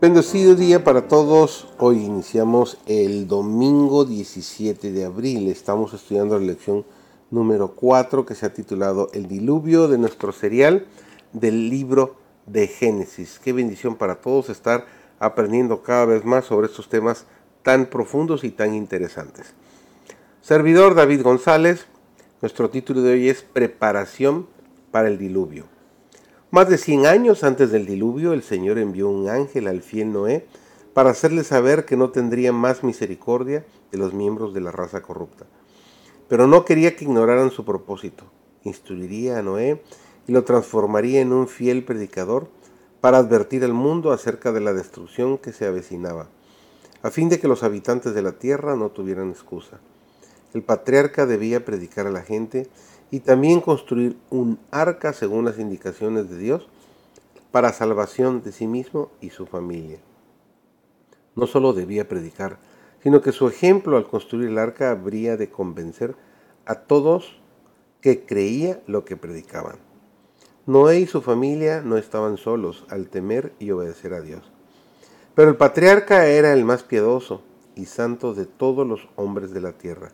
Bendecido 0.00 0.54
día 0.54 0.84
para 0.84 1.08
todos. 1.08 1.66
Hoy 1.78 2.04
iniciamos 2.04 2.76
el 2.86 3.26
domingo 3.26 4.04
17 4.04 4.92
de 4.92 5.04
abril. 5.04 5.48
Estamos 5.48 5.92
estudiando 5.94 6.38
la 6.38 6.46
lección 6.46 6.84
número 7.30 7.74
4 7.74 8.24
que 8.24 8.36
se 8.36 8.46
ha 8.46 8.52
titulado 8.52 9.08
El 9.12 9.26
diluvio 9.26 9.88
de 9.88 9.98
nuestro 9.98 10.30
serial 10.30 10.86
del 11.32 11.68
libro 11.68 12.22
de 12.46 12.66
Génesis. 12.66 13.40
Qué 13.42 13.52
bendición 13.52 13.96
para 13.96 14.16
todos 14.16 14.50
estar 14.50 14.86
aprendiendo 15.18 15.82
cada 15.82 16.04
vez 16.04 16.24
más 16.24 16.44
sobre 16.44 16.66
estos 16.66 16.88
temas 16.88 17.26
tan 17.62 17.86
profundos 17.86 18.44
y 18.44 18.50
tan 18.50 18.74
interesantes. 18.74 19.54
Servidor 20.42 20.94
David 20.94 21.22
González, 21.22 21.86
nuestro 22.42 22.68
título 22.68 23.02
de 23.02 23.14
hoy 23.14 23.28
es 23.28 23.42
Preparación 23.42 24.46
para 24.90 25.08
el 25.08 25.18
diluvio. 25.18 25.64
Más 26.50 26.68
de 26.68 26.78
100 26.78 27.06
años 27.06 27.42
antes 27.42 27.70
del 27.72 27.86
diluvio, 27.86 28.32
el 28.32 28.42
Señor 28.42 28.78
envió 28.78 29.08
un 29.08 29.28
ángel 29.28 29.66
al 29.66 29.82
fiel 29.82 30.12
Noé 30.12 30.46
para 30.92 31.10
hacerle 31.10 31.42
saber 31.42 31.84
que 31.84 31.96
no 31.96 32.10
tendría 32.10 32.52
más 32.52 32.84
misericordia 32.84 33.64
de 33.90 33.98
los 33.98 34.14
miembros 34.14 34.54
de 34.54 34.60
la 34.60 34.70
raza 34.70 35.02
corrupta. 35.02 35.46
Pero 36.28 36.46
no 36.46 36.64
quería 36.64 36.94
que 36.94 37.04
ignoraran 37.04 37.50
su 37.50 37.64
propósito. 37.64 38.24
Instruiría 38.62 39.38
a 39.38 39.42
Noé 39.42 39.82
y 40.26 40.32
lo 40.32 40.44
transformaría 40.44 41.20
en 41.20 41.32
un 41.32 41.48
fiel 41.48 41.84
predicador 41.84 42.48
para 43.00 43.18
advertir 43.18 43.64
al 43.64 43.74
mundo 43.74 44.12
acerca 44.12 44.52
de 44.52 44.60
la 44.60 44.72
destrucción 44.72 45.38
que 45.38 45.52
se 45.52 45.66
avecinaba, 45.66 46.28
a 47.02 47.10
fin 47.10 47.28
de 47.28 47.38
que 47.38 47.48
los 47.48 47.62
habitantes 47.62 48.14
de 48.14 48.22
la 48.22 48.32
tierra 48.32 48.76
no 48.76 48.90
tuvieran 48.90 49.30
excusa. 49.30 49.78
El 50.54 50.62
patriarca 50.62 51.26
debía 51.26 51.64
predicar 51.64 52.06
a 52.06 52.10
la 52.10 52.22
gente 52.22 52.68
y 53.10 53.20
también 53.20 53.60
construir 53.60 54.16
un 54.30 54.58
arca 54.70 55.12
según 55.12 55.44
las 55.44 55.58
indicaciones 55.58 56.30
de 56.30 56.38
Dios 56.38 56.68
para 57.50 57.72
salvación 57.72 58.42
de 58.42 58.52
sí 58.52 58.66
mismo 58.66 59.10
y 59.20 59.30
su 59.30 59.46
familia. 59.46 59.98
No 61.36 61.46
solo 61.46 61.72
debía 61.72 62.08
predicar, 62.08 62.58
sino 63.02 63.20
que 63.20 63.32
su 63.32 63.46
ejemplo 63.48 63.96
al 63.96 64.08
construir 64.08 64.48
el 64.48 64.58
arca 64.58 64.90
habría 64.90 65.36
de 65.36 65.50
convencer 65.50 66.16
a 66.64 66.76
todos 66.76 67.38
que 68.00 68.24
creía 68.24 68.80
lo 68.86 69.04
que 69.04 69.16
predicaban. 69.16 69.76
Noé 70.66 71.00
y 71.00 71.06
su 71.06 71.20
familia 71.20 71.82
no 71.82 71.98
estaban 71.98 72.38
solos 72.38 72.86
al 72.88 73.10
temer 73.10 73.52
y 73.58 73.70
obedecer 73.70 74.14
a 74.14 74.22
Dios. 74.22 74.50
Pero 75.34 75.50
el 75.50 75.56
patriarca 75.56 76.26
era 76.26 76.54
el 76.54 76.64
más 76.64 76.82
piadoso 76.82 77.42
y 77.74 77.84
santo 77.84 78.32
de 78.32 78.46
todos 78.46 78.86
los 78.86 79.08
hombres 79.16 79.52
de 79.52 79.60
la 79.60 79.72
tierra, 79.72 80.12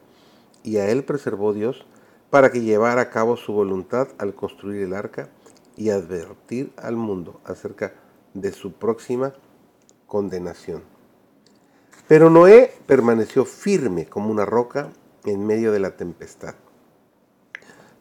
y 0.64 0.78
a 0.78 0.90
él 0.90 1.04
preservó 1.04 1.52
Dios 1.52 1.86
para 2.30 2.50
que 2.50 2.62
llevara 2.62 3.02
a 3.02 3.10
cabo 3.10 3.36
su 3.36 3.52
voluntad 3.52 4.08
al 4.18 4.34
construir 4.34 4.82
el 4.82 4.94
arca 4.94 5.28
y 5.76 5.90
advertir 5.90 6.72
al 6.76 6.96
mundo 6.96 7.40
acerca 7.44 7.94
de 8.34 8.50
su 8.50 8.72
próxima 8.72 9.34
condenación. 10.08 10.82
Pero 12.08 12.28
Noé 12.28 12.74
permaneció 12.86 13.44
firme 13.44 14.06
como 14.06 14.30
una 14.30 14.44
roca 14.44 14.90
en 15.24 15.46
medio 15.46 15.70
de 15.70 15.78
la 15.78 15.96
tempestad. 15.96 16.56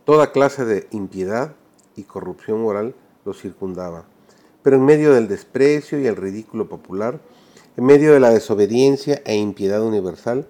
Toda 0.03 0.31
clase 0.31 0.65
de 0.65 0.87
impiedad 0.89 1.53
y 1.99 2.03
corrupción 2.03 2.61
moral 2.61 2.95
lo 3.25 3.33
circundaba, 3.33 4.05
pero 4.63 4.77
en 4.77 4.85
medio 4.85 5.13
del 5.13 5.27
desprecio 5.27 5.99
y 5.99 6.07
el 6.07 6.15
ridículo 6.15 6.69
popular, 6.69 7.19
en 7.77 7.85
medio 7.85 8.13
de 8.13 8.19
la 8.19 8.31
desobediencia 8.31 9.21
e 9.25 9.35
impiedad 9.35 9.83
universal, 9.83 10.47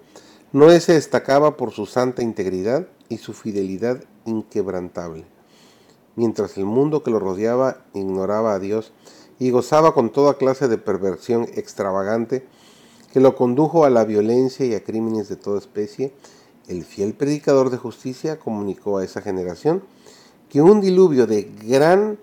Noé 0.52 0.80
se 0.80 0.94
destacaba 0.94 1.56
por 1.56 1.72
su 1.72 1.86
santa 1.86 2.22
integridad 2.22 2.88
y 3.08 3.18
su 3.18 3.32
fidelidad 3.32 4.02
inquebrantable. 4.24 5.24
Mientras 6.16 6.56
el 6.56 6.66
mundo 6.66 7.02
que 7.02 7.10
lo 7.10 7.18
rodeaba 7.18 7.84
ignoraba 7.94 8.54
a 8.54 8.58
Dios 8.58 8.92
y 9.38 9.50
gozaba 9.50 9.94
con 9.94 10.10
toda 10.10 10.34
clase 10.34 10.68
de 10.68 10.78
perversión 10.78 11.44
extravagante 11.54 12.46
que 13.12 13.20
lo 13.20 13.36
condujo 13.36 13.84
a 13.84 13.90
la 13.90 14.04
violencia 14.04 14.66
y 14.66 14.74
a 14.74 14.84
crímenes 14.84 15.28
de 15.28 15.36
toda 15.36 15.58
especie, 15.58 16.12
el 16.68 16.84
fiel 16.84 17.14
predicador 17.14 17.70
de 17.70 17.78
justicia 17.78 18.38
comunicó 18.38 18.98
a 18.98 19.04
esa 19.04 19.22
generación 19.22 19.82
que 20.50 20.60
un 20.60 20.82
diluvio 20.82 21.26
de 21.26 21.50
gran 21.66 22.18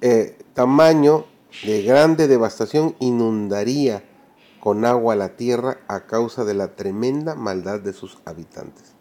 eh, 0.00 0.36
tamaño, 0.54 1.26
de 1.64 1.82
grande 1.82 2.26
devastación, 2.26 2.96
inundaría 2.98 4.02
con 4.58 4.84
agua 4.84 5.14
la 5.14 5.36
tierra 5.36 5.78
a 5.86 6.06
causa 6.06 6.44
de 6.44 6.54
la 6.54 6.74
tremenda 6.74 7.36
maldad 7.36 7.78
de 7.78 7.92
sus 7.92 8.18
habitantes 8.24 8.94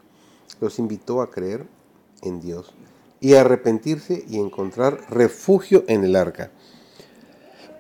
los 0.64 0.80
invitó 0.80 1.22
a 1.22 1.30
creer 1.30 1.68
en 2.22 2.40
Dios 2.40 2.74
y 3.20 3.36
a 3.36 3.42
arrepentirse 3.42 4.26
y 4.28 4.40
encontrar 4.40 5.06
refugio 5.10 5.84
en 5.88 6.04
el 6.04 6.16
arca. 6.16 6.52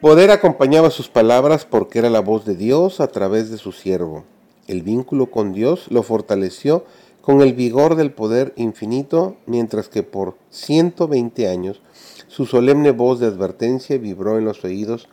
Poder 0.01 0.31
acompañaba 0.31 0.89
sus 0.89 1.07
palabras 1.07 1.65
porque 1.65 1.99
era 1.99 2.09
la 2.09 2.19
voz 2.19 2.45
de 2.45 2.55
Dios 2.55 2.99
a 2.99 3.07
través 3.07 3.49
de 3.49 3.57
su 3.57 3.71
siervo. 3.71 4.25
El 4.67 4.81
vínculo 4.81 5.31
con 5.31 5.53
Dios 5.53 5.87
lo 5.89 6.03
fortaleció 6.03 6.85
con 7.23 7.39
el 7.39 7.53
vigor 7.53 7.95
del 7.95 8.11
poder 8.11 8.51
infinito, 8.57 9.37
mientras 9.45 9.87
que 9.87 10.03
por 10.03 10.35
120 10.49 11.47
años 11.47 11.81
su 12.27 12.45
solemne 12.45 12.91
voz 12.91 13.21
de 13.21 13.27
advertencia 13.27 13.97
vibró 13.97 14.37
en 14.37 14.43
los 14.43 14.65
oídos 14.65 15.07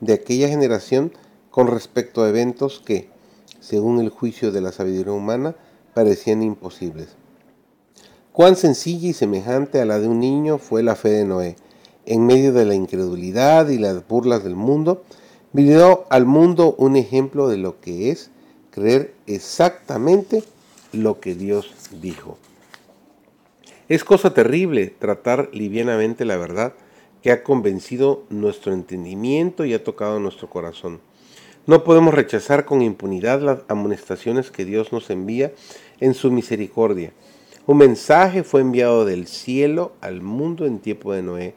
de 0.00 0.14
aquella 0.14 0.48
generación 0.48 1.12
con 1.50 1.68
respecto 1.68 2.24
a 2.24 2.28
eventos 2.28 2.82
que, 2.84 3.08
según 3.60 4.00
el 4.00 4.08
juicio 4.08 4.50
de 4.50 4.62
la 4.62 4.72
sabiduría 4.72 5.12
humana, 5.12 5.54
parecían 5.94 6.42
imposibles. 6.42 7.10
Cuán 8.32 8.56
sencilla 8.56 9.10
y 9.10 9.12
semejante 9.12 9.80
a 9.80 9.84
la 9.84 10.00
de 10.00 10.08
un 10.08 10.18
niño 10.18 10.58
fue 10.58 10.82
la 10.82 10.96
fe 10.96 11.10
de 11.10 11.24
Noé. 11.24 11.54
En 12.04 12.26
medio 12.26 12.52
de 12.52 12.64
la 12.64 12.74
incredulidad 12.74 13.68
y 13.68 13.78
las 13.78 14.08
burlas 14.08 14.42
del 14.42 14.56
mundo, 14.56 15.04
dio 15.52 16.04
al 16.10 16.26
mundo 16.26 16.74
un 16.78 16.96
ejemplo 16.96 17.46
de 17.46 17.58
lo 17.58 17.80
que 17.80 18.10
es 18.10 18.32
creer 18.72 19.14
exactamente 19.28 20.42
lo 20.94 21.20
que 21.20 21.34
Dios 21.34 21.74
dijo. 22.00 22.38
Es 23.88 24.04
cosa 24.04 24.32
terrible 24.32 24.86
tratar 24.86 25.50
livianamente 25.52 26.24
la 26.24 26.36
verdad 26.36 26.74
que 27.22 27.32
ha 27.32 27.42
convencido 27.42 28.24
nuestro 28.30 28.72
entendimiento 28.72 29.64
y 29.64 29.74
ha 29.74 29.84
tocado 29.84 30.20
nuestro 30.20 30.48
corazón. 30.48 31.00
No 31.66 31.84
podemos 31.84 32.12
rechazar 32.14 32.66
con 32.66 32.82
impunidad 32.82 33.40
las 33.40 33.60
amonestaciones 33.68 34.50
que 34.50 34.64
Dios 34.64 34.92
nos 34.92 35.08
envía 35.10 35.52
en 36.00 36.14
su 36.14 36.30
misericordia. 36.30 37.12
Un 37.66 37.78
mensaje 37.78 38.42
fue 38.42 38.60
enviado 38.60 39.06
del 39.06 39.26
cielo 39.26 39.92
al 40.02 40.20
mundo 40.20 40.66
en 40.66 40.80
tiempo 40.80 41.14
de 41.14 41.22
Noé 41.22 41.54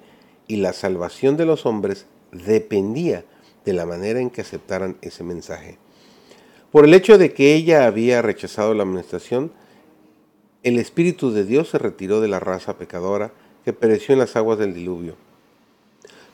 y 0.48 0.58
la 0.58 0.72
salvación 0.72 1.36
de 1.36 1.46
los 1.46 1.66
hombres 1.66 2.06
dependía 2.32 3.26
de 3.66 3.74
la 3.74 3.86
manera 3.86 4.22
en 4.22 4.30
que 4.30 4.42
aceptaran 4.42 4.98
ese 5.02 5.26
mensaje. 5.26 5.78
Por 6.72 6.86
el 6.86 6.94
hecho 6.94 7.18
de 7.18 7.34
que 7.34 7.56
ella 7.56 7.86
había 7.86 8.22
rechazado 8.22 8.74
la 8.74 8.84
amonestación, 8.84 9.52
el 10.64 10.80
Espíritu 10.80 11.32
de 11.32 11.46
Dios 11.46 11.70
se 11.70 11.78
retiró 11.78 12.20
de 12.20 12.28
la 12.28 12.40
raza 12.40 12.78
pecadora 12.78 13.32
que 13.64 13.74
pereció 13.74 14.14
en 14.14 14.20
las 14.20 14.36
aguas 14.36 14.60
del 14.60 14.74
diluvio. 14.74 15.16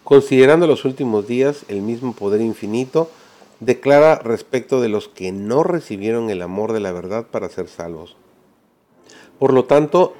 Considerando 0.04 0.68
los 0.68 0.86
últimos 0.86 1.28
días, 1.28 1.66
el 1.68 1.82
mismo 1.82 2.14
poder 2.14 2.42
infinito 2.42 3.10
declara 3.60 4.16
respecto 4.16 4.82
de 4.82 4.90
los 4.90 5.08
que 5.08 5.32
no 5.32 5.64
recibieron 5.64 6.30
el 6.30 6.42
amor 6.42 6.74
de 6.74 6.80
la 6.80 6.92
verdad 6.92 7.28
para 7.28 7.50
ser 7.50 7.68
salvos. 7.68 8.18
Por 9.40 9.54
lo 9.54 9.66
tanto, 9.66 10.14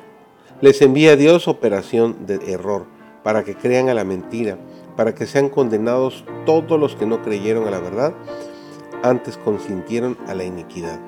les 0.62 0.82
envía 0.82 1.14
a 1.14 1.16
Dios 1.16 1.48
operación 1.48 2.26
de 2.26 2.36
error, 2.52 2.86
para 3.24 3.44
que 3.44 3.56
crean 3.56 3.90
a 3.90 3.94
la 3.94 4.04
mentira, 4.04 4.58
para 4.96 5.16
que 5.16 5.26
sean 5.26 5.50
condenados 5.50 6.24
todos 6.46 6.80
los 6.80 6.96
que 6.96 7.06
no 7.06 7.22
creyeron 7.22 7.68
a 7.68 7.72
la 7.72 7.80
verdad, 7.80 8.14
antes 9.04 9.38
consintieron 9.38 10.18
a 10.28 10.34
la 10.34 10.44
iniquidad. 10.44 11.00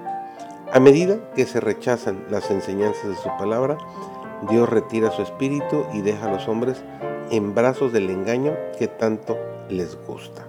A 0.72 0.80
medida 0.80 1.18
que 1.36 1.46
se 1.46 1.60
rechazan 1.60 2.26
las 2.30 2.52
enseñanzas 2.52 3.10
de 3.10 3.16
su 3.16 3.30
palabra, 3.38 3.78
Dios 4.50 4.70
retira 4.70 5.12
su 5.12 5.22
espíritu 5.22 5.86
y 5.94 6.02
deja 6.02 6.28
a 6.28 6.32
los 6.32 6.48
hombres 6.48 6.84
en 7.32 7.56
brazos 7.56 7.94
del 7.94 8.10
engaño 8.10 8.54
que 8.78 8.88
tanto 8.88 9.38
les 9.70 9.98
gusta. 10.06 10.46